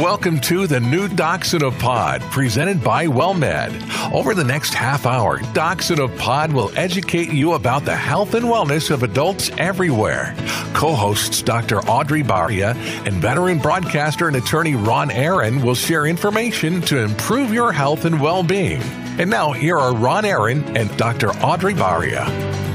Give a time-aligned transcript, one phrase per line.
[0.00, 4.14] Welcome to the new Docs in a Pod, presented by WellMed.
[4.14, 8.32] Over the next half hour, Docs in a Pod will educate you about the health
[8.32, 10.34] and wellness of adults everywhere.
[10.72, 11.80] Co hosts Dr.
[11.80, 12.74] Audrey Baria
[13.06, 18.22] and veteran broadcaster and attorney Ron Aaron will share information to improve your health and
[18.22, 18.80] well being.
[19.18, 21.28] And now, here are Ron Aaron and Dr.
[21.44, 22.69] Audrey Baria.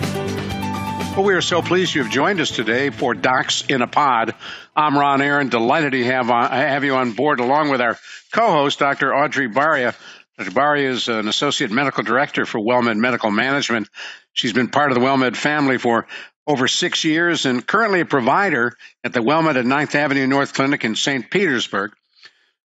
[1.15, 4.35] Well, we are so pleased you've joined us today for Docs in a Pod.
[4.75, 7.97] I'm Ron Aaron, delighted to have, on, have you on board along with our
[8.33, 9.15] co-host, Dr.
[9.15, 9.95] Audrey Baria.
[10.37, 10.51] Dr.
[10.51, 13.87] Baria is an associate medical director for WellMed Medical Management.
[14.33, 16.05] She's been part of the WellMed family for
[16.45, 18.73] over six years and currently a provider
[19.05, 21.31] at the WellMed at 9th Avenue North Clinic in St.
[21.31, 21.93] Petersburg.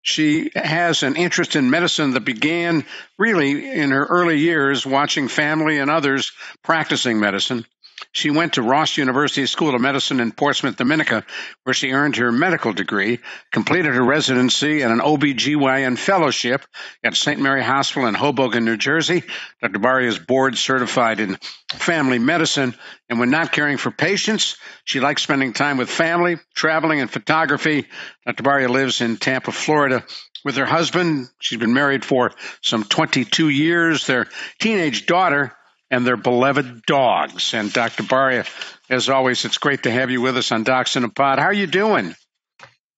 [0.00, 2.86] She has an interest in medicine that began
[3.18, 7.66] really in her early years watching family and others practicing medicine.
[8.12, 11.24] She went to Ross University School of Medicine in Portsmouth, Dominica,
[11.64, 13.18] where she earned her medical degree,
[13.52, 16.64] completed her residency and an OBGYN fellowship
[17.04, 17.40] at St.
[17.40, 19.22] Mary Hospital in Hoboken, New Jersey.
[19.60, 19.78] Dr.
[19.78, 21.38] Baria is board certified in
[21.72, 22.74] family medicine,
[23.08, 27.86] and when not caring for patients, she likes spending time with family, traveling, and photography.
[28.26, 28.42] Dr.
[28.42, 30.04] Baria lives in Tampa, Florida,
[30.44, 31.28] with her husband.
[31.40, 34.06] She's been married for some 22 years.
[34.06, 34.28] Their
[34.60, 35.52] teenage daughter
[35.90, 37.54] and their beloved dogs.
[37.54, 38.02] And Dr.
[38.02, 38.46] Baria,
[38.90, 41.38] as always, it's great to have you with us on Docs in a Pod.
[41.38, 42.14] How are you doing?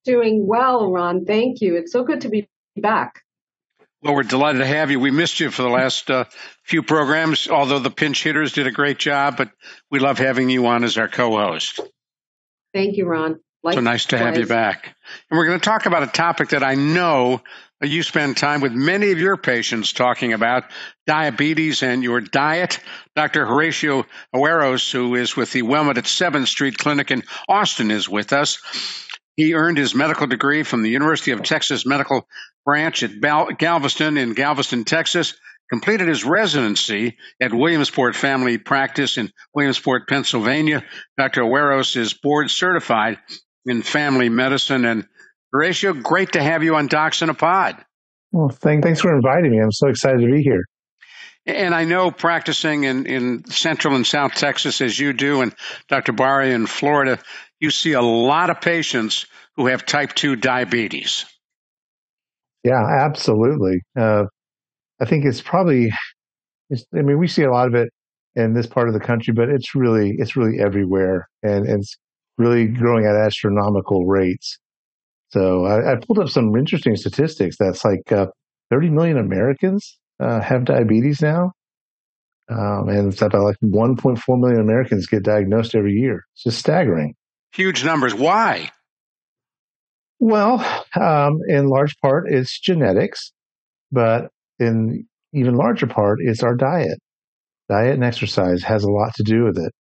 [0.04, 1.24] Doing well, Ron.
[1.24, 1.76] Thank you.
[1.76, 3.22] It's so good to be back.
[4.02, 4.98] Well, we're delighted to have you.
[4.98, 6.24] We missed you for the last uh,
[6.64, 9.50] few programs, although the pinch hitters did a great job, but
[9.90, 11.80] we love having you on as our co host.
[12.72, 13.40] Thank you, Ron.
[13.62, 13.74] Likewise.
[13.74, 14.96] So nice to have you back.
[15.30, 17.42] And we're going to talk about a topic that I know
[17.82, 20.64] you spend time with many of your patients talking about
[21.06, 22.78] diabetes and your diet.
[23.16, 23.46] Dr.
[23.46, 28.32] Horatio Agueros, who is with the WellMed at 7th Street Clinic in Austin, is with
[28.32, 28.58] us.
[29.36, 32.28] He earned his medical degree from the University of Texas Medical
[32.66, 35.34] Branch at Galveston in Galveston, Texas.
[35.72, 40.84] Completed his residency at Williamsport Family Practice in Williamsport, Pennsylvania.
[41.16, 41.42] Dr.
[41.42, 43.18] Agueros is board certified
[43.64, 45.06] in family medicine and
[45.52, 47.76] Horatio, great to have you on Docs in a Pod.
[48.32, 49.58] Well, thank, thanks for inviting me.
[49.58, 50.64] I'm so excited to be here.
[51.46, 55.54] And I know practicing in, in Central and South Texas as you do, and
[55.88, 56.12] Dr.
[56.12, 57.18] Barry in Florida,
[57.58, 61.24] you see a lot of patients who have type 2 diabetes.
[62.62, 63.80] Yeah, absolutely.
[63.98, 64.24] Uh,
[65.00, 65.90] I think it's probably,
[66.68, 67.88] it's, I mean, we see a lot of it
[68.36, 71.96] in this part of the country, but it's really, it's really everywhere and, and it's
[72.38, 74.58] really growing at astronomical rates.
[75.30, 77.56] So I, I, pulled up some interesting statistics.
[77.58, 78.26] That's like uh,
[78.70, 81.52] 30 million Americans uh, have diabetes now.
[82.50, 86.24] Um, and it's about like 1.4 million Americans get diagnosed every year.
[86.34, 87.14] It's just staggering.
[87.52, 88.12] Huge numbers.
[88.12, 88.70] Why?
[90.18, 90.58] Well,
[91.00, 93.32] um, in large part, it's genetics,
[93.92, 96.98] but in even larger part, it's our diet.
[97.68, 99.72] Diet and exercise has a lot to do with it.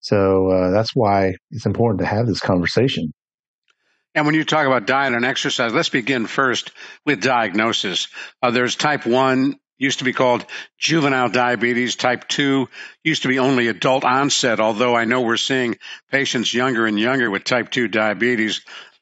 [0.00, 3.12] So uh, that's why it's important to have this conversation.
[4.14, 6.72] And when you talk about diet and exercise, let's begin first
[7.06, 8.08] with diagnosis.
[8.42, 10.44] Uh, there's type 1, used to be called
[10.78, 11.96] juvenile diabetes.
[11.96, 12.68] Type 2
[13.02, 15.76] used to be only adult onset, although I know we're seeing
[16.12, 18.60] patients younger and younger with type 2 diabetes.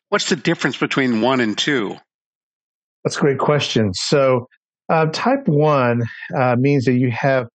[0.08, 1.96] What's the difference between 1 and 2?
[3.04, 3.92] That's a great question.
[3.92, 4.46] So,
[4.88, 6.02] uh, type 1
[6.36, 7.48] uh, means that you have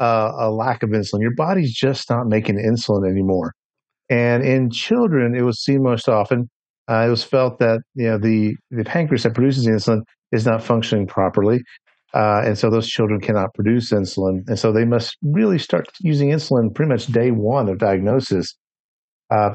[0.00, 1.20] uh, a lack of insulin.
[1.20, 3.52] Your body's just not making insulin anymore.
[4.08, 6.48] And in children, it was seen most often
[6.90, 10.02] uh, it was felt that you know the the pancreas that produces insulin
[10.32, 11.62] is not functioning properly,
[12.14, 16.30] uh, and so those children cannot produce insulin, and so they must really start using
[16.30, 18.56] insulin pretty much day one of diagnosis.
[19.30, 19.54] Uh,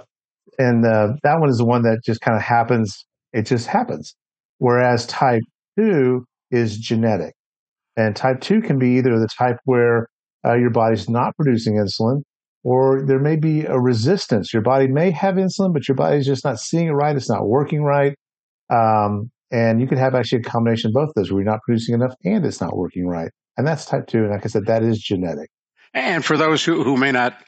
[0.58, 3.06] and uh, that one is the one that just kind of happens.
[3.34, 4.16] It just happens.
[4.60, 5.44] Whereas type
[5.78, 7.34] two is genetic,
[7.98, 10.08] and type two can be either the type where
[10.46, 12.22] uh, your body's not producing insulin,
[12.66, 14.52] or there may be a resistance.
[14.52, 17.16] Your body may have insulin, but your body's just not seeing it right.
[17.16, 18.16] It's not working right.
[18.72, 21.62] Um, and you could have actually a combination of both of those where you're not
[21.62, 23.30] producing enough and it's not working right.
[23.56, 24.24] And that's type two.
[24.24, 25.52] And like I said, that is genetic.
[25.94, 27.40] And for those who, who may not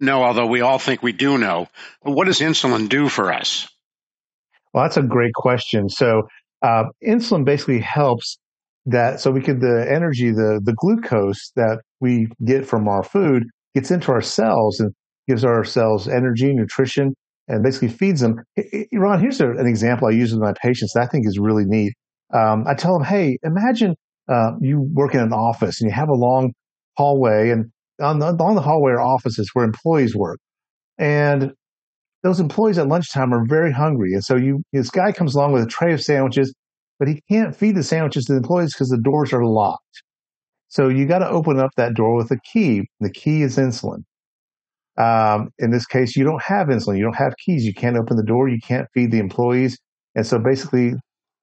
[0.00, 1.68] know, although we all think we do know,
[2.00, 3.68] what does insulin do for us?
[4.72, 5.90] Well, that's a great question.
[5.90, 6.22] So,
[6.62, 8.38] uh, insulin basically helps
[8.86, 13.44] that so we could the energy the the glucose that we get from our food
[13.74, 14.92] gets into our cells and
[15.28, 17.14] gives our cells energy, nutrition,
[17.48, 18.36] and basically feeds them.
[18.92, 21.92] Ron, here's an example I use with my patients that I think is really neat.
[22.32, 23.94] Um, I tell them, hey, imagine
[24.32, 26.52] uh, you work in an office and you have a long
[26.96, 27.70] hallway, and
[28.00, 30.38] on the, on the hallway are offices where employees work.
[30.98, 31.52] And
[32.22, 34.12] those employees at lunchtime are very hungry.
[34.12, 36.54] And so you, this guy comes along with a tray of sandwiches,
[36.98, 40.02] but he can't feed the sandwiches to the employees because the doors are locked.
[40.72, 42.88] So you got to open up that door with a key.
[43.00, 44.04] The key is insulin.
[44.96, 46.96] Um, in this case, you don't have insulin.
[46.96, 47.66] You don't have keys.
[47.66, 48.48] You can't open the door.
[48.48, 49.78] You can't feed the employees.
[50.14, 50.94] And so basically,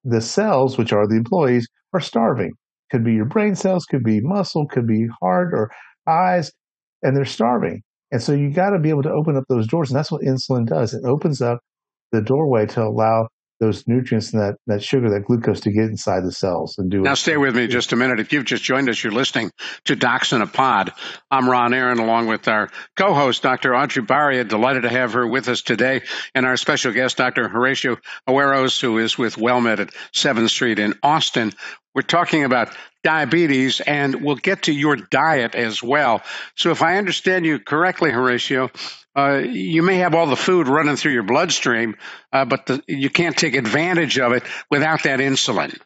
[0.04, 2.54] the cells, which are the employees, are starving.
[2.90, 5.70] Could be your brain cells, could be muscle, could be heart or
[6.08, 6.52] eyes,
[7.04, 7.84] and they're starving.
[8.12, 9.92] And so you got to be able to open up those doors.
[9.92, 10.96] And that's what insulin does.
[10.96, 11.60] It opens up
[12.12, 13.28] the doorway to allow
[13.60, 17.02] those nutrients and that, that sugar, that glucose to get inside the cells and do
[17.02, 18.20] now stay with me just a minute.
[18.20, 19.52] If you've just joined us, you're listening
[19.86, 20.92] to Docs in a Pod.
[21.30, 23.76] I'm Ron Aaron along with our co-host, Dr.
[23.76, 24.48] Audrey Baria.
[24.48, 26.02] Delighted to have her with us today.
[26.34, 27.50] And our special guest, Dr.
[27.50, 27.98] Horatio
[28.28, 31.52] Agueros, who is with WellMed at 7th Street in Austin.
[31.96, 36.22] We're talking about diabetes and we'll get to your diet as well.
[36.56, 38.70] So if I understand you correctly, Horatio,
[39.16, 41.96] uh, you may have all the food running through your bloodstream,
[42.32, 45.78] uh, but the, you can't take advantage of it without that insulin.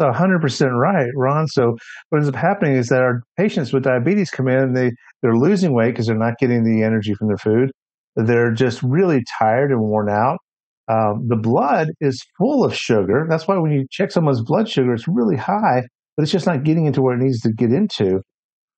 [0.00, 1.48] 100% right, Ron.
[1.48, 1.76] So
[2.08, 4.92] what ends up happening is that our patients with diabetes come in and they,
[5.22, 7.72] they're losing weight because they're not getting the energy from their food.
[8.14, 10.38] They're just really tired and worn out.
[10.88, 13.26] Um, the blood is full of sugar.
[13.28, 15.82] That's why when you check someone's blood sugar, it's really high,
[16.16, 18.22] but it's just not getting into where it needs to get into.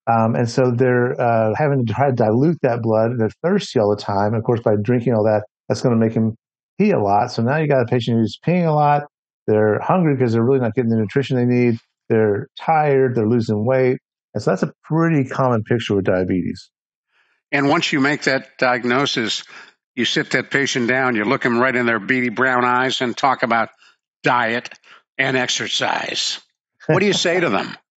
[0.07, 3.11] Um, and so they're uh, having to try to dilute that blood.
[3.17, 4.33] They're thirsty all the time.
[4.33, 6.35] Of course, by drinking all that, that's going to make them
[6.79, 7.31] pee a lot.
[7.31, 9.03] So now you got a patient who's peeing a lot.
[9.47, 11.79] They're hungry because they're really not getting the nutrition they need.
[12.09, 13.15] They're tired.
[13.15, 13.99] They're losing weight.
[14.33, 16.69] And so that's a pretty common picture with diabetes.
[17.51, 19.43] And once you make that diagnosis,
[19.95, 23.15] you sit that patient down, you look them right in their beady brown eyes and
[23.15, 23.69] talk about
[24.23, 24.69] diet
[25.17, 26.39] and exercise.
[26.87, 27.75] What do you say to them?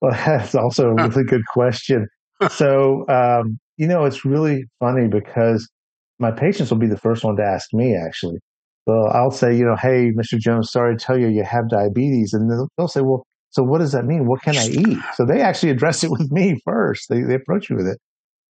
[0.00, 2.08] Well, that's also a really good question.
[2.50, 5.70] So, um, you know, it's really funny because
[6.18, 8.38] my patients will be the first one to ask me, actually.
[8.84, 10.40] Well, I'll say, you know, hey, Mr.
[10.40, 12.32] Jones, sorry to tell you you have diabetes.
[12.32, 14.26] And they'll, they'll say, well, so what does that mean?
[14.26, 14.98] What can I eat?
[15.14, 17.08] So they actually address it with me first.
[17.08, 17.98] They, they approach me with it,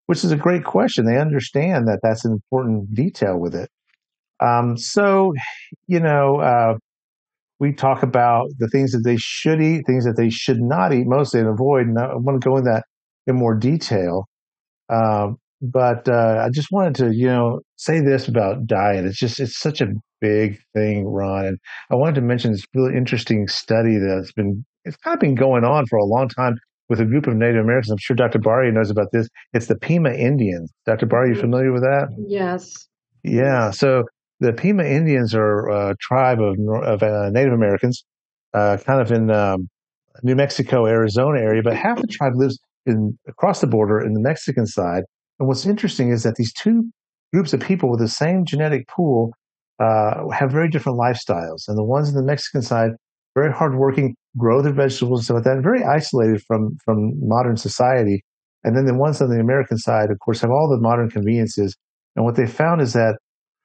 [0.07, 1.05] which is a great question.
[1.05, 3.69] They understand that that's an important detail with it.
[4.39, 5.33] Um, so,
[5.87, 6.77] you know, uh,
[7.59, 11.07] we talk about the things that they should eat, things that they should not eat,
[11.07, 11.87] mostly and avoid.
[11.87, 12.85] And I want to go in that
[13.25, 14.27] in more detail.
[14.89, 19.05] Um, but uh, I just wanted to, you know, say this about diet.
[19.05, 19.87] It's just it's such a
[20.21, 21.45] big thing, Ron.
[21.45, 21.57] And
[21.91, 25.63] I wanted to mention this really interesting study that's been it's kind of been going
[25.63, 26.57] on for a long time
[26.89, 27.91] with a group of Native Americans.
[27.91, 28.39] I'm sure Dr.
[28.39, 29.27] Barry knows about this.
[29.53, 30.71] It's the Pima Indians.
[30.85, 31.05] Dr.
[31.05, 31.41] Baria, you mm-hmm.
[31.41, 32.07] familiar with that?
[32.27, 32.87] Yes.
[33.23, 33.71] Yeah.
[33.71, 34.03] So
[34.39, 38.03] the Pima Indians are a tribe of, of uh, Native Americans,
[38.53, 39.69] uh, kind of in um,
[40.23, 44.21] New Mexico, Arizona area, but half the tribe lives in across the border in the
[44.21, 45.03] Mexican side.
[45.39, 46.89] And what's interesting is that these two
[47.33, 49.33] groups of people with the same genetic pool
[49.79, 51.67] uh, have very different lifestyles.
[51.67, 52.91] And the ones in the Mexican side,
[53.37, 58.23] very hardworking, grow their vegetables and stuff like that, very isolated from from modern society.
[58.63, 61.75] And then the ones on the American side, of course, have all the modern conveniences.
[62.15, 63.17] And what they found is that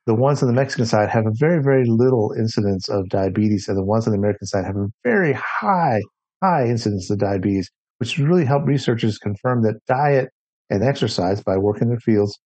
[0.07, 3.79] the ones on the Mexican side have a very, very little incidence of diabetes, and
[3.79, 6.01] the ones on the American side have a very high,
[6.43, 10.29] high incidence of diabetes, which really helped researchers confirm that diet
[10.71, 12.39] and exercise by working in the fields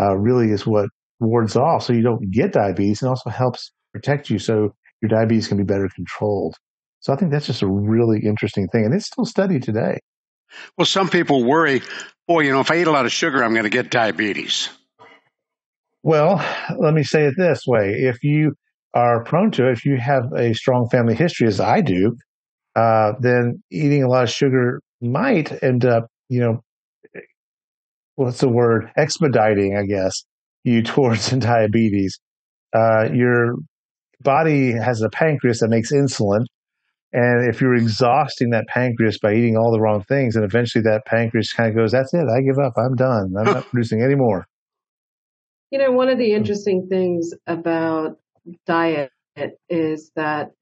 [0.00, 0.88] uh, really is what
[1.18, 4.70] wards off so you don't get diabetes and also helps protect you so
[5.02, 6.56] your diabetes can be better controlled.
[7.00, 9.98] So I think that's just a really interesting thing, and it's still studied today.
[10.76, 11.82] Well, some people worry,
[12.26, 14.68] boy, you know, if I eat a lot of sugar, I'm going to get diabetes.
[16.02, 16.44] Well,
[16.78, 17.92] let me say it this way.
[17.92, 18.54] If you
[18.94, 22.16] are prone to it, if you have a strong family history, as I do,
[22.74, 26.60] uh, then eating a lot of sugar might end up, you know,
[28.16, 28.90] what's the word?
[28.96, 30.24] Expediting, I guess,
[30.64, 32.18] you towards diabetes.
[32.74, 33.54] Uh, your
[34.20, 36.44] body has a pancreas that makes insulin.
[37.12, 41.04] And if you're exhausting that pancreas by eating all the wrong things, and eventually that
[41.06, 42.28] pancreas kind of goes, that's it.
[42.28, 42.74] I give up.
[42.76, 43.34] I'm done.
[43.36, 44.46] I'm not producing anymore.
[45.70, 48.18] You know, one of the interesting things about
[48.66, 49.10] diet
[49.68, 50.52] is that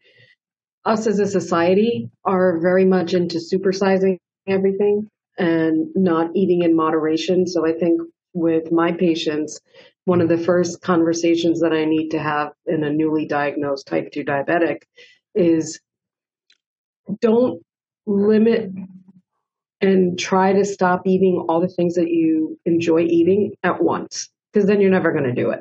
[0.84, 7.46] us as a society are very much into supersizing everything and not eating in moderation.
[7.46, 8.00] So I think
[8.32, 9.60] with my patients,
[10.04, 14.10] one of the first conversations that I need to have in a newly diagnosed type
[14.12, 14.82] 2 diabetic
[15.34, 15.80] is
[17.20, 17.62] don't
[18.06, 18.70] limit
[19.80, 24.66] and try to stop eating all the things that you enjoy eating at once because
[24.66, 25.60] then you're never going to do it.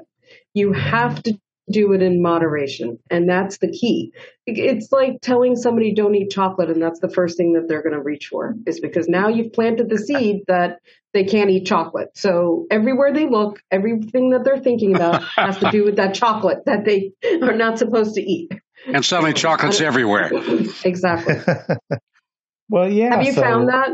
[0.54, 1.40] You have to
[1.70, 2.98] do it in moderation.
[3.12, 4.14] And that's the key.
[4.46, 7.96] It's like telling somebody don't eat chocolate and that's the first thing that they're going
[7.96, 10.80] to reach for is because now you've planted the seed that
[11.14, 12.10] they can't eat chocolate.
[12.16, 16.64] So everywhere they look, everything that they're thinking about has to do with that chocolate
[16.66, 17.12] that they
[17.42, 18.52] are not supposed to eat.
[18.94, 20.32] And suddenly chocolate's everywhere.
[20.84, 21.36] exactly.
[22.70, 23.16] well, yeah.
[23.16, 23.90] Have you so, found that,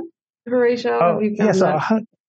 [0.48, 1.00] Horatio?
[1.02, 1.62] Oh, yes,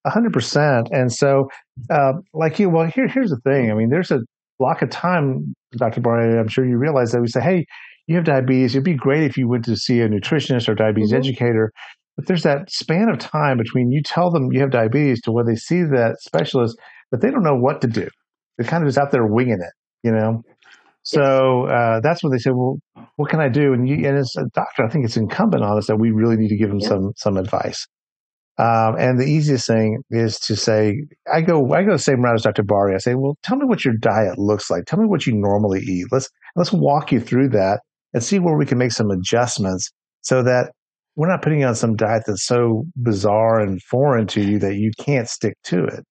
[0.07, 0.89] hundred percent.
[0.91, 1.49] And so,
[1.91, 3.71] uh, like you, well, here, here's the thing.
[3.71, 4.21] I mean, there's a
[4.59, 6.01] block of time, Dr.
[6.01, 7.67] Barney, I'm sure you realize that we say, hey,
[8.07, 8.75] you have diabetes.
[8.75, 11.19] It'd be great if you went to see a nutritionist or diabetes mm-hmm.
[11.19, 11.73] educator.
[12.17, 15.45] But there's that span of time between you tell them you have diabetes to where
[15.45, 16.79] they see that specialist,
[17.11, 18.09] but they don't know what to do.
[18.57, 19.73] They're kind of just out there winging it,
[20.07, 20.43] you know?
[21.05, 22.79] So uh, that's when they say, "Well,
[23.17, 25.79] what can I do?" And, you, and as a doctor, I think it's incumbent on
[25.79, 26.89] us that we really need to give them yeah.
[26.89, 27.87] some some advice.
[28.57, 32.37] Um, and the easiest thing is to say, I go, I go the same route
[32.37, 32.63] as Dr.
[32.63, 32.95] Bari.
[32.95, 34.85] I say, well, tell me what your diet looks like.
[34.85, 36.07] Tell me what you normally eat.
[36.13, 37.81] Let's, let's walk you through that
[38.13, 40.71] and see where we can make some adjustments so that
[41.17, 44.77] we're not putting you on some diet that's so bizarre and foreign to you that
[44.77, 46.05] you can't stick to it.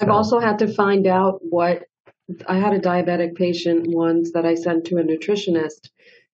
[0.00, 1.82] I've also had to find out what
[2.46, 5.88] I had a diabetic patient once that I sent to a nutritionist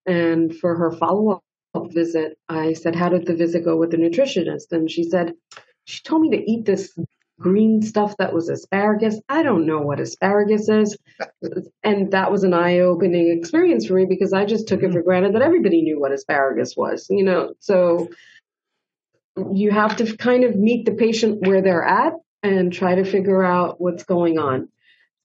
[0.06, 1.44] and for her follow up
[1.92, 4.72] visit, I said, How did the visit go with the nutritionist?
[4.72, 5.34] And she said,
[5.84, 6.96] She told me to eat this
[7.40, 9.20] green stuff that was asparagus.
[9.28, 10.96] I don't know what asparagus is.
[11.82, 14.98] and that was an eye opening experience for me because I just took it for
[14.98, 15.08] mm-hmm.
[15.08, 17.54] granted that everybody knew what asparagus was, you know.
[17.58, 18.08] So
[19.52, 22.12] you have to kind of meet the patient where they're at
[22.44, 24.68] and try to figure out what's going on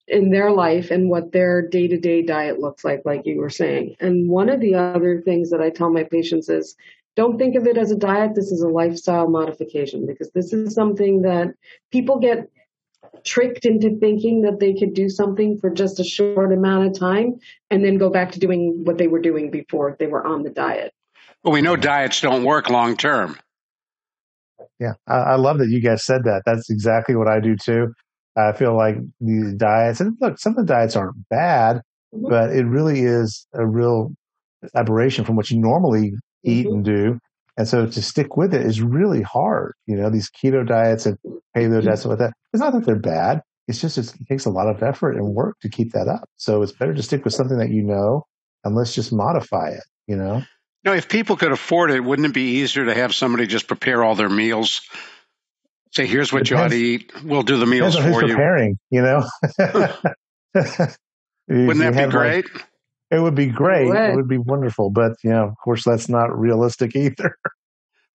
[0.09, 3.49] in their life and what their day to day diet looks like, like you were
[3.49, 3.95] saying.
[3.99, 6.75] And one of the other things that I tell my patients is
[7.15, 8.35] don't think of it as a diet.
[8.35, 11.49] This is a lifestyle modification because this is something that
[11.91, 12.49] people get
[13.23, 17.39] tricked into thinking that they could do something for just a short amount of time
[17.69, 20.49] and then go back to doing what they were doing before they were on the
[20.49, 20.93] diet.
[21.43, 23.37] Well, we know diets don't work long term.
[24.79, 26.43] Yeah, I, I, love that you guys said that.
[26.45, 27.93] That's exactly what I do too.
[28.39, 31.77] I feel like these diets, and look, some of the diets aren't bad,
[32.13, 32.29] mm-hmm.
[32.29, 34.11] but it really is a real
[34.75, 36.75] aberration from what you normally eat mm-hmm.
[36.75, 37.19] and do.
[37.57, 39.73] And so to stick with it is really hard.
[39.85, 41.17] You know, these keto diets and
[41.55, 41.87] paleo mm-hmm.
[41.87, 42.33] diets and like that.
[42.53, 43.41] It's not that they're bad.
[43.67, 46.27] It's just it takes a lot of effort and work to keep that up.
[46.37, 48.23] So it's better to stick with something that you know
[48.63, 50.43] and let's just modify it, you know?
[50.83, 54.03] No, if people could afford it, wouldn't it be easier to have somebody just prepare
[54.03, 54.81] all their meals
[55.91, 56.51] Say, here's what Depends.
[56.51, 57.11] you ought to eat.
[57.23, 58.35] We'll do the meals for you.
[58.35, 59.27] Preparing, you know.
[61.47, 62.53] Wouldn't that be great?
[62.53, 62.65] Like,
[63.11, 63.87] it would be great.
[63.87, 63.97] It would.
[63.97, 64.27] it would.
[64.27, 67.37] be wonderful, but you know, of course, that's not realistic either.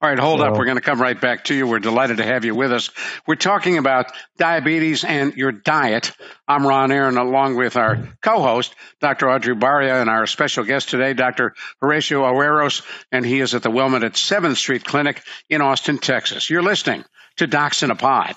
[0.02, 0.46] All right, hold so.
[0.46, 0.56] up.
[0.56, 1.66] We're going to come right back to you.
[1.66, 2.90] We're delighted to have you with us.
[3.26, 6.12] We're talking about diabetes and your diet.
[6.46, 9.30] I'm Ron Aaron, along with our co-host, Dr.
[9.30, 11.54] Audrey Baria, and our special guest today, Dr.
[11.80, 16.50] Horatio Agueros, and he is at the WellMed at 7th Street Clinic in Austin, Texas.
[16.50, 17.04] You're listening
[17.36, 18.36] to Docs in a Pod.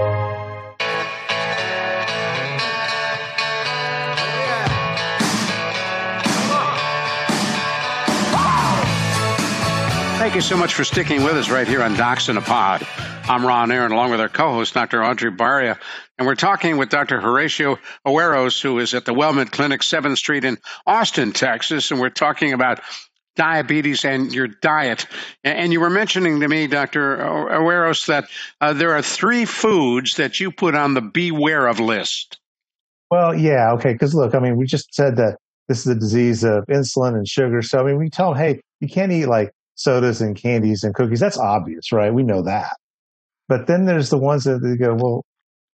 [10.21, 12.87] Thank you so much for sticking with us right here on Docs in a Pod.
[13.23, 15.03] I'm Ron Aaron, along with our co-host, Dr.
[15.03, 15.79] Audrey Baria,
[16.19, 17.19] and we're talking with Dr.
[17.19, 22.11] Horatio Agueros, who is at the WellMed Clinic, 7th Street in Austin, Texas, and we're
[22.11, 22.81] talking about
[23.35, 25.07] diabetes and your diet.
[25.43, 27.17] And you were mentioning to me, Dr.
[27.17, 28.25] Agueros, that
[28.61, 32.39] uh, there are three foods that you put on the beware of list.
[33.09, 36.43] Well, yeah, okay, because look, I mean, we just said that this is a disease
[36.43, 37.63] of insulin and sugar.
[37.63, 39.51] So, I mean, we tell them, hey, you can't eat like
[39.81, 41.19] sodas and candies and cookies.
[41.19, 42.13] That's obvious, right?
[42.13, 42.77] We know that.
[43.47, 45.25] But then there's the ones that they go, well,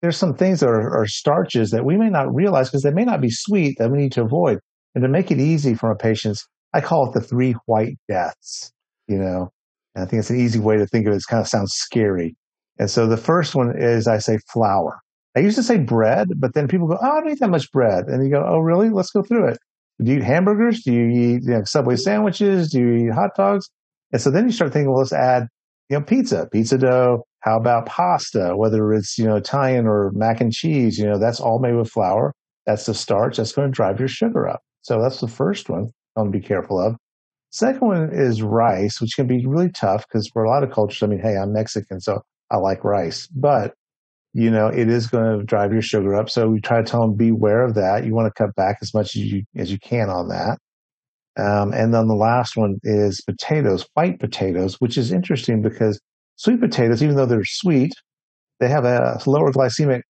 [0.03, 3.05] there's some things that are, are starches that we may not realize because they may
[3.05, 4.59] not be sweet that we need to avoid.
[4.95, 8.73] And to make it easy for our patients, I call it the three white deaths,
[9.09, 9.51] you know,
[9.95, 11.17] and I think it's an easy way to think of it.
[11.17, 12.37] It kind of sounds scary.
[12.79, 14.99] And so the first one is I say flour.
[15.37, 17.71] I used to say bread, but then people go, oh, I don't eat that much
[17.73, 18.07] bread.
[18.07, 18.91] And you go, oh, really?
[18.91, 19.59] Let's go through it.
[20.03, 20.83] Do you eat hamburgers?
[20.83, 22.71] Do you eat you know, Subway sandwiches?
[22.71, 23.71] Do you eat hot dogs?
[24.13, 25.49] And so then you start thinking, well, let's add,
[25.89, 28.55] you know, pizza, pizza dough, How about pasta?
[28.57, 31.91] Whether it's, you know, Italian or mac and cheese, you know, that's all made with
[31.91, 32.35] flour.
[32.67, 33.37] That's the starch.
[33.39, 34.61] That's going to drive your sugar up.
[34.83, 36.97] So that's the first one I want to be careful of.
[37.51, 41.03] Second one is rice, which can be really tough because for a lot of cultures,
[41.03, 43.75] I mean, hey, I'm Mexican, so I like rice, but
[44.35, 46.31] you know, it is going to drive your sugar up.
[46.31, 48.07] So we try to tell them beware of that.
[48.07, 50.59] You want to cut back as much as you as you can on that.
[51.39, 56.01] Um, and then the last one is potatoes, white potatoes, which is interesting because
[56.37, 57.93] sweet potatoes, even though they're sweet,
[58.61, 60.03] they have a lower glycemic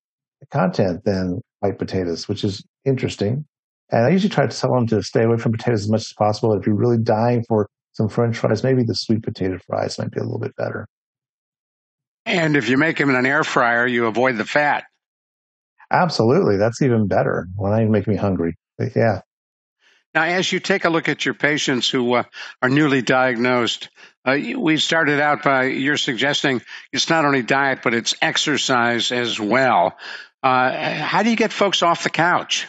[0.50, 3.44] content than white potatoes, which is interesting.
[3.90, 6.12] And I usually try to tell them to stay away from potatoes as much as
[6.14, 6.54] possible.
[6.54, 10.18] If you're really dying for some French fries, maybe the sweet potato fries might be
[10.18, 10.86] a little bit better.
[12.24, 14.84] And if you make them in an air fryer, you avoid the fat.
[15.90, 16.56] Absolutely.
[16.56, 17.46] That's even better.
[17.56, 18.56] Well, now you make me hungry.
[18.78, 19.20] But yeah.
[20.14, 22.24] Now, as you take a look at your patients who uh,
[22.60, 23.88] are newly diagnosed,
[24.24, 29.40] uh, we started out by you're suggesting it's not only diet, but it's exercise as
[29.40, 29.96] well.
[30.42, 32.66] Uh, how do you get folks off the couch?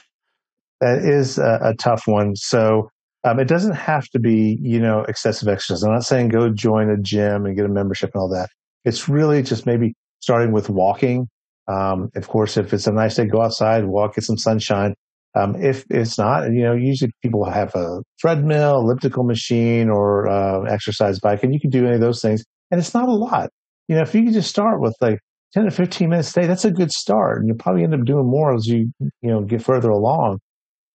[0.83, 2.35] that is a, a tough one.
[2.35, 2.89] So
[3.23, 5.81] um, it doesn't have to be, you know, excessive exercise.
[5.83, 8.49] I'm not saying go join a gym and get a membership and all that.
[8.83, 11.29] It's really just maybe starting with walking.
[11.69, 14.93] Um, of course, if it's a nice day, go outside, walk, get some sunshine.
[15.35, 20.61] Um, if it's not, you know, usually people have a treadmill, elliptical machine, or uh,
[20.63, 22.43] exercise bike, and you can do any of those things.
[22.69, 23.49] And it's not a lot.
[23.87, 25.19] You know, if you can just start with like
[25.53, 27.39] 10 to 15 minutes a day, that's a good start.
[27.39, 30.39] And you'll probably end up doing more as you, you know, get further along.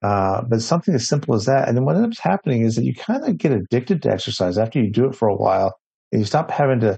[0.02, 1.66] Uh, but something as simple as that.
[1.66, 4.56] And then what ends up happening is that you kind of get addicted to exercise
[4.56, 5.74] after you do it for a while
[6.12, 6.96] and you stop having to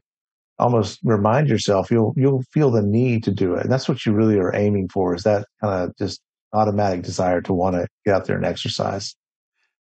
[0.59, 3.63] almost remind yourself you'll you'll feel the need to do it.
[3.63, 6.21] And that's what you really are aiming for is that kind of just
[6.53, 9.15] automatic desire to want to get out there and exercise.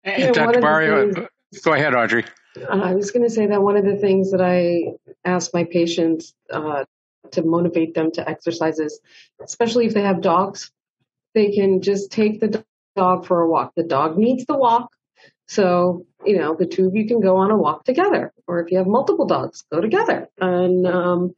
[0.03, 0.61] And yeah, Dr.
[0.61, 1.27] Barrio, things,
[1.63, 2.25] go ahead, Audrey.
[2.71, 4.93] I was going to say that one of the things that I
[5.25, 6.85] ask my patients uh,
[7.31, 8.99] to motivate them to exercise is,
[9.43, 10.71] especially if they have dogs,
[11.35, 12.63] they can just take the
[12.95, 13.73] dog for a walk.
[13.75, 14.89] The dog needs the walk.
[15.47, 18.33] So, you know, the two of you can go on a walk together.
[18.47, 20.27] Or if you have multiple dogs, go together.
[20.39, 21.35] And um,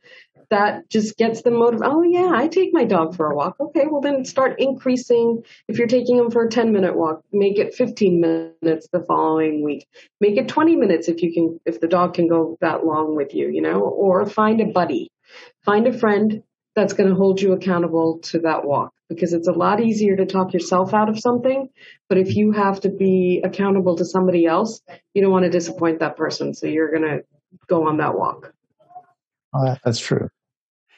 [0.51, 1.91] that just gets them motivated.
[1.91, 3.55] Oh, yeah, I take my dog for a walk.
[3.59, 5.43] Okay, well, then start increasing.
[5.69, 9.63] If you're taking them for a 10 minute walk, make it 15 minutes the following
[9.63, 9.87] week.
[10.19, 13.33] Make it 20 minutes if you can, if the dog can go that long with
[13.33, 15.09] you, you know, or find a buddy.
[15.63, 16.43] Find a friend
[16.75, 20.25] that's going to hold you accountable to that walk because it's a lot easier to
[20.25, 21.69] talk yourself out of something.
[22.09, 24.81] But if you have to be accountable to somebody else,
[25.13, 26.53] you don't want to disappoint that person.
[26.53, 27.19] So you're going to
[27.67, 28.53] go on that walk.
[29.53, 30.29] Uh, that's true.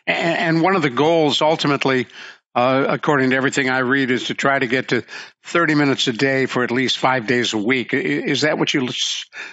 [0.05, 2.07] And, and, one of the goals ultimately,
[2.55, 5.03] uh, according to everything I read, is to try to get to
[5.45, 7.93] 30 minutes a day for at least five days a week.
[7.93, 8.89] Is that what you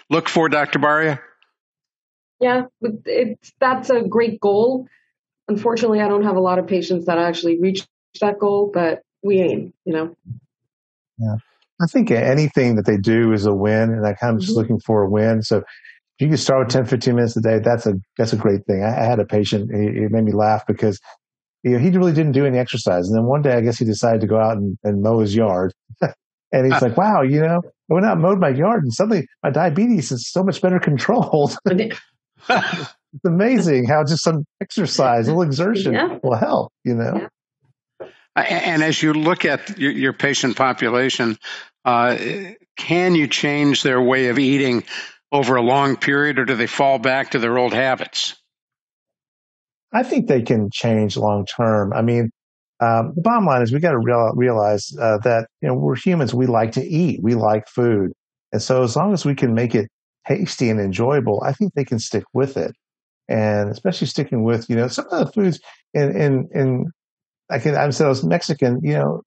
[0.09, 0.79] look for, Dr.
[0.79, 1.21] Baria?
[2.41, 4.89] Yeah, it's, that's a great goal.
[5.47, 7.87] Unfortunately, I don't have a lot of patients that actually reach
[8.21, 10.17] that goal, but we aim, you know.
[11.19, 11.37] Yeah.
[11.81, 14.61] I think anything that they do is a win, and I kind of just mm-hmm.
[14.61, 15.43] looking for a win.
[15.43, 15.65] So if
[16.21, 18.83] you can start with 10, 15 minutes a day, that's a that's a great thing.
[18.83, 21.01] I, I had a patient; it made me laugh because
[21.63, 23.85] you know, he really didn't do any exercise, and then one day I guess he
[23.85, 27.41] decided to go out and, and mow his yard, and he's uh, like, "Wow, you
[27.41, 30.61] know, I went out and mowed my yard, and suddenly my diabetes is so much
[30.61, 36.19] better controlled." it's amazing how just some exercise, a little exertion yeah.
[36.23, 36.73] will help.
[36.85, 37.15] You know.
[37.17, 37.29] Yeah.
[38.37, 41.37] And as you look at your, patient population,
[41.85, 42.17] uh,
[42.77, 44.85] can you change their way of eating
[45.33, 48.37] over a long period, or do they fall back to their old habits?
[49.93, 51.93] I think they can change long term.
[51.93, 52.31] I mean,
[52.81, 55.97] um, the bottom line is we got to real, realize uh, that you know we're
[55.97, 56.35] humans.
[56.35, 57.21] We like to eat.
[57.23, 58.13] We like food,
[58.53, 59.89] and so as long as we can make it
[60.27, 62.73] tasty and enjoyable, I think they can stick with it.
[63.29, 65.61] And especially sticking with you know some of the foods
[65.95, 66.87] in in, in
[67.51, 69.23] I can, I'm saying I was Mexican, you know,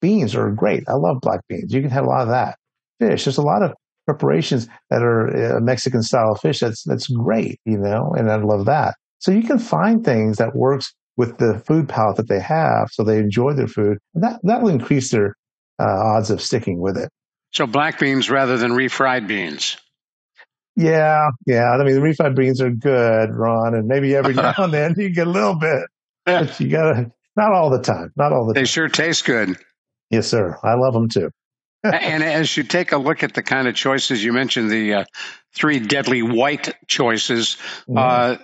[0.00, 0.84] beans are great.
[0.88, 1.72] I love black beans.
[1.72, 2.56] You can have a lot of that.
[2.98, 3.72] Fish, there's a lot of
[4.06, 6.60] preparations that are a uh, Mexican style fish.
[6.60, 8.94] That's, that's great, you know, and I love that.
[9.18, 13.04] So you can find things that works with the food palette that they have so
[13.04, 13.98] they enjoy their food.
[14.14, 15.36] And that, that will increase their
[15.78, 17.08] uh, odds of sticking with it.
[17.52, 19.76] So black beans rather than refried beans.
[20.74, 21.70] Yeah, yeah.
[21.70, 25.10] I mean, the refried beans are good, Ron, and maybe every now and then you
[25.10, 25.82] get a little bit.
[26.24, 28.12] But you gotta not all the time.
[28.16, 28.62] Not all the they time.
[28.62, 29.56] They sure taste good.
[30.10, 30.58] Yes, sir.
[30.62, 31.30] I love them too.
[31.92, 35.04] and as you take a look at the kind of choices you mentioned, the uh,
[35.54, 37.56] three deadly white choices,
[37.88, 37.98] mm-hmm.
[37.98, 38.36] uh,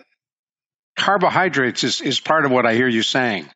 [0.98, 3.48] carbohydrates is, is part of what I hear you saying.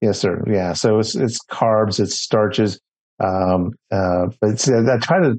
[0.00, 0.42] Yes, sir.
[0.46, 0.72] Yeah.
[0.74, 2.78] So it's it's carbs, it's starches,
[3.22, 5.38] um, uh, but I try to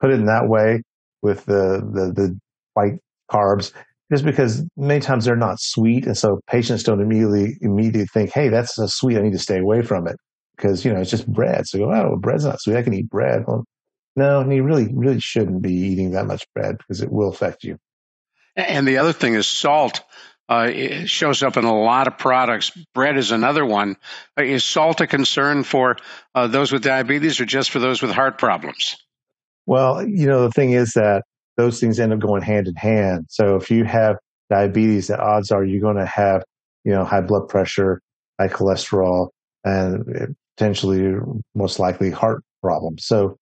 [0.00, 0.82] put it in that way
[1.22, 2.38] with the the, the
[2.74, 2.98] white
[3.30, 3.72] carbs
[4.10, 8.48] just because many times they're not sweet, and so patients don't immediately immediately think, "Hey,
[8.48, 9.16] that's a sweet.
[9.16, 10.16] I need to stay away from it."
[10.60, 11.66] Because you know it's just bread.
[11.66, 12.76] So go, "Oh, bread's not sweet.
[12.76, 13.64] I can eat bread." Well,
[14.16, 17.64] no, and you really really shouldn't be eating that much bread because it will affect
[17.64, 17.78] you.
[18.56, 20.02] And the other thing is salt.
[20.48, 22.72] Uh, it shows up in a lot of products.
[22.92, 23.96] Bread is another one.
[24.36, 25.96] Uh, is salt a concern for
[26.34, 28.96] uh, those with diabetes or just for those with heart problems?
[29.66, 31.22] Well, you know, the thing is that
[31.56, 33.26] those things end up going hand in hand.
[33.28, 34.16] So if you have
[34.50, 36.42] diabetes, the odds are you're going to have,
[36.82, 38.00] you know, high blood pressure,
[38.40, 39.28] high cholesterol,
[39.62, 41.18] and potentially,
[41.54, 43.06] most likely, heart problems.
[43.06, 43.38] So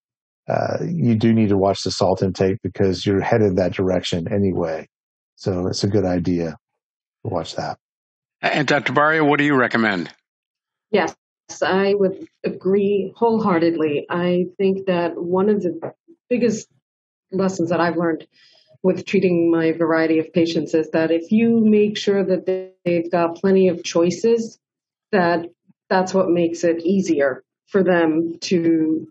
[0.48, 4.86] uh, you do need to watch the salt intake because you're headed that direction anyway.
[5.34, 6.50] So it's a good idea
[7.24, 7.76] to watch that.
[8.40, 8.92] And Dr.
[8.92, 10.10] Baria, what do you recommend?
[10.92, 11.16] Yes,
[11.60, 14.06] I would agree wholeheartedly.
[14.08, 15.92] I think that one of the
[16.30, 16.68] biggest
[17.32, 18.28] lessons that I've learned
[18.84, 22.46] with treating my variety of patients is that if you make sure that
[22.84, 24.60] they've got plenty of choices,
[25.10, 25.46] that
[25.88, 29.06] that's what makes it easier for them to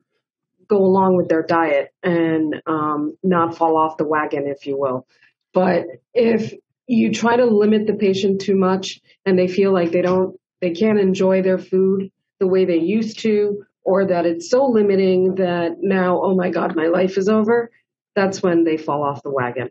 [0.68, 5.08] go along with their diet and um, not fall off the wagon, if you will.
[5.54, 6.54] But if
[6.88, 10.72] you try to limit the patient too much and they feel like they don't, they
[10.72, 15.78] can't enjoy their food the way they used to, or that it's so limiting that
[15.80, 17.72] now, oh my God, my life is over,
[18.16, 19.70] that's when they fall off the wagon.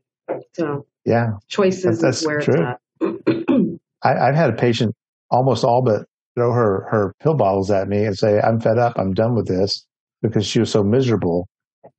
[0.55, 2.66] So yeah, choices that's, is where true.
[3.01, 3.81] it's at.
[4.03, 4.95] I, I've had a patient
[5.31, 8.99] almost all but throw her her pill bottles at me and say, "I'm fed up.
[8.99, 9.85] I'm done with this,"
[10.22, 11.49] because she was so miserable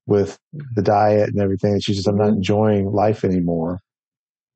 [0.05, 0.37] with
[0.75, 1.79] the diet and everything.
[1.79, 2.37] She says, "I'm not mm-hmm.
[2.37, 3.79] enjoying life anymore."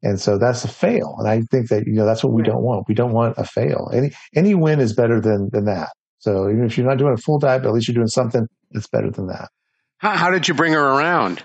[0.04, 1.16] And so that's a fail.
[1.20, 2.88] And I think that you know that's what we don't want.
[2.88, 3.90] We don't want a fail.
[3.94, 5.90] Any any win is better than than that.
[6.20, 8.48] So even if you're not doing a full diet, but at least you're doing something
[8.72, 9.50] that's better than that.
[9.98, 11.44] How, how did you bring her around?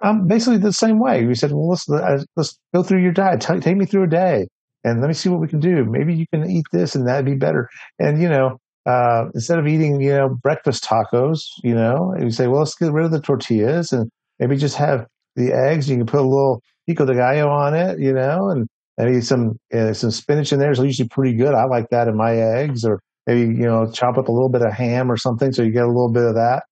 [0.00, 1.24] Um, basically the same way.
[1.26, 3.40] We said, well, let's uh, let's go through your diet.
[3.40, 4.46] T- take me through a day,
[4.84, 5.84] and let me see what we can do.
[5.84, 7.68] Maybe you can eat this, and that'd be better.
[7.98, 12.46] And you know, uh, instead of eating, you know, breakfast tacos, you know, you say,
[12.46, 15.90] well, let's get rid of the tortillas and maybe just have the eggs.
[15.90, 19.58] You can put a little pico de gallo on it, you know, and maybe some
[19.74, 21.54] uh, some spinach in there is usually pretty good.
[21.54, 24.62] I like that in my eggs, or maybe you know, chop up a little bit
[24.62, 26.64] of ham or something, so you get a little bit of that.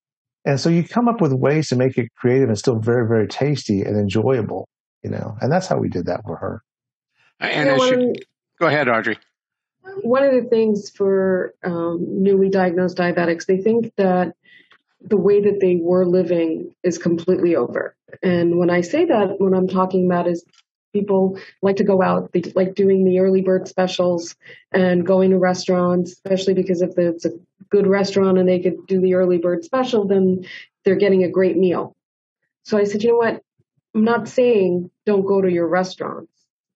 [0.45, 3.27] And so you come up with ways to make it creative and still very, very
[3.27, 4.69] tasty and enjoyable,
[5.03, 5.35] you know.
[5.41, 6.61] And that's how we did that for her.
[7.39, 8.13] And you know,
[8.59, 9.17] go ahead, Audrey.
[10.01, 14.33] One of the things for um, newly diagnosed diabetics, they think that
[15.01, 17.95] the way that they were living is completely over.
[18.23, 20.43] And when I say that, what I'm talking about is
[20.93, 24.35] people like to go out, they like doing the early bird specials
[24.71, 27.31] and going to restaurants, especially because if it's a
[27.69, 30.45] good restaurant and they could do the early bird special, then
[30.83, 31.95] they're getting a great meal.
[32.63, 33.41] So I said, you know what?
[33.95, 36.31] I'm not saying don't go to your restaurants,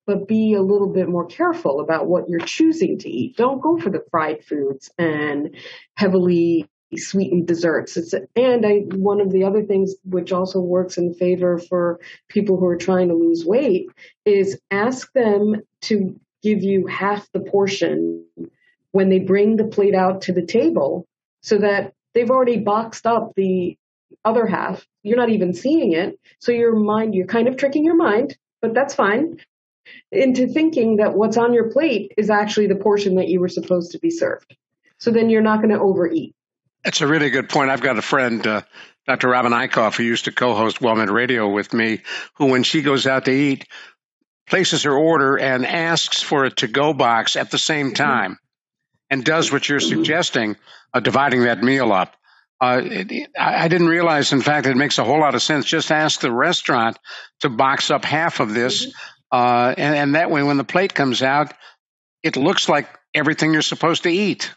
[0.08, 3.38] but be a little bit more careful about what you're choosing to eat.
[3.38, 5.56] Don't go for the fried foods and
[5.96, 7.96] heavily sweetened desserts.
[7.96, 12.58] It's, and I, one of the other things which also works in favor for people
[12.58, 13.88] who are trying to lose weight
[14.26, 18.26] is ask them to give you half the portion
[18.92, 21.08] when they bring the plate out to the table
[21.42, 23.78] so that they've already boxed up the
[24.26, 24.86] other half.
[25.04, 26.20] You're not even seeing it.
[26.40, 29.38] So your mind, you're kind of tricking your mind, but that's fine
[30.12, 33.91] into thinking that what's on your plate is actually the portion that you were supposed
[33.91, 34.56] to be served.
[34.97, 36.36] So then you're not going to overeat.
[36.84, 37.69] That's a really good point.
[37.69, 38.62] I've got a friend, uh,
[39.08, 39.30] Dr.
[39.30, 42.01] Robin Eichhoff, who used to co-host WellMed Radio with me,
[42.36, 43.67] who when she goes out to eat,
[44.47, 48.04] places her order and asks for a to-go box at the same mm-hmm.
[48.04, 48.38] time
[49.10, 50.56] and does what you're suggesting,
[50.93, 52.15] uh, dividing that meal up.
[52.60, 55.65] Uh, it, I didn't realize, in fact, it makes a whole lot of sense.
[55.65, 56.97] Just ask the restaurant
[57.39, 58.91] to box up half of this, mm-hmm.
[59.32, 61.54] Uh, and, and, that way, when the plate comes out,
[62.24, 64.54] it looks like everything you're supposed to eat.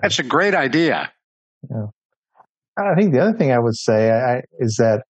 [0.00, 1.10] That's a great idea.
[1.70, 1.86] Yeah.
[2.78, 5.02] I think the other thing I would say I, is that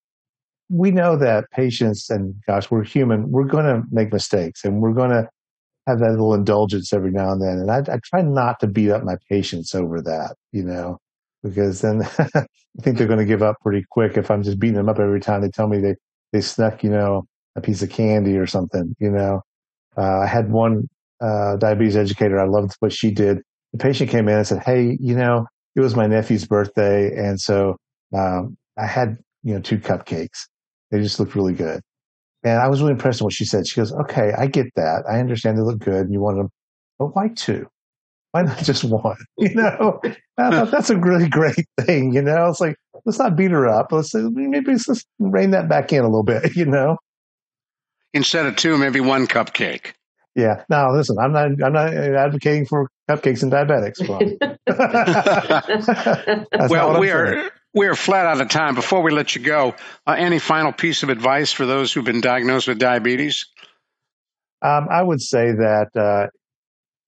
[0.70, 3.30] we know that patients and gosh, we're human.
[3.30, 5.28] We're going to make mistakes, and we're going to
[5.86, 7.58] have that little indulgence every now and then.
[7.58, 10.98] And I, I try not to beat up my patients over that, you know,
[11.42, 12.46] because then I
[12.82, 15.20] think they're going to give up pretty quick if I'm just beating them up every
[15.20, 15.94] time they tell me they
[16.32, 17.24] they snuck, you know,
[17.58, 18.94] a piece of candy or something.
[18.98, 19.42] You know,
[19.96, 20.88] uh, I had one
[21.20, 22.40] uh, diabetes educator.
[22.40, 23.38] I loved what she did.
[23.72, 27.40] The patient came in and said, "Hey, you know, it was my nephew's birthday, and
[27.40, 27.76] so
[28.16, 30.46] um, I had you know two cupcakes.
[30.90, 31.80] They just looked really good."
[32.44, 33.66] And I was really impressed with what she said.
[33.66, 35.04] She goes, "Okay, I get that.
[35.08, 36.48] I understand they look good, and you want them,
[36.98, 37.66] but why two?
[38.32, 39.16] Why not just one?
[39.38, 40.00] You know,
[40.36, 42.12] thought that's a really great thing.
[42.14, 43.92] You know, it's like let's not beat her up.
[43.92, 46.56] Let's maybe let's rein that back in a little bit.
[46.56, 46.96] You know."
[48.14, 49.92] Instead of two, maybe one cupcake.
[50.34, 50.62] Yeah.
[50.68, 51.46] Now, listen, I'm not.
[51.46, 53.98] I'm not advocating for cupcakes and diabetics.
[56.70, 58.74] well, we are we are flat out of time.
[58.74, 59.74] Before we let you go,
[60.06, 63.46] uh, any final piece of advice for those who've been diagnosed with diabetes?
[64.62, 66.28] Um, I would say that uh,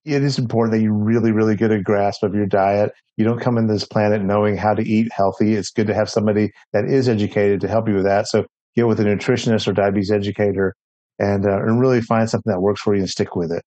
[0.04, 2.92] it is important that you really, really get a grasp of your diet.
[3.16, 5.54] You don't come into this planet knowing how to eat healthy.
[5.54, 8.28] It's good to have somebody that is educated to help you with that.
[8.28, 10.74] So get with a nutritionist or diabetes educator
[11.20, 13.62] and, uh, and really find something that works for you and stick with it.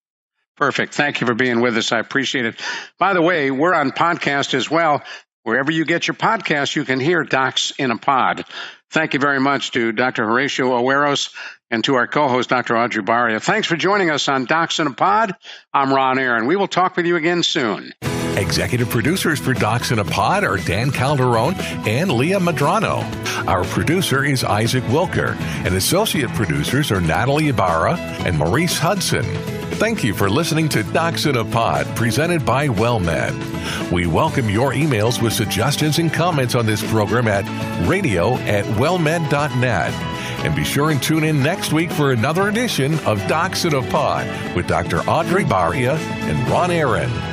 [0.57, 0.93] Perfect.
[0.93, 1.91] Thank you for being with us.
[1.91, 2.61] I appreciate it.
[2.99, 5.01] By the way, we're on podcast as well.
[5.43, 8.45] Wherever you get your podcast, you can hear Docs in a Pod.
[8.91, 10.25] Thank you very much to Dr.
[10.25, 11.33] Horacio Agueros
[11.71, 12.77] and to our co-host, Dr.
[12.77, 13.41] Audrey Baria.
[13.41, 15.33] Thanks for joining us on Docs in a Pod.
[15.73, 16.45] I'm Ron Aaron.
[16.45, 17.91] We will talk with you again soon.
[18.37, 21.53] Executive producers for Docs in a Pod are Dan Calderon
[21.87, 23.03] and Leah Madrano.
[23.47, 29.23] Our producer is Isaac Wilker, and associate producers are Natalie Ibarra and Maurice Hudson.
[29.75, 33.91] Thank you for listening to Docs in a Pod, presented by WellMed.
[33.91, 37.45] We welcome your emails with suggestions and comments on this program at
[37.87, 39.93] radio at wellmed.net.
[40.43, 43.81] And be sure and tune in next week for another edition of Docs in a
[43.89, 44.99] Pod with Dr.
[45.01, 47.32] Audrey Baria and Ron Aaron.